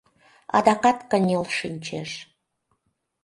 [0.57, 2.11] Адакат кынел шинчеш.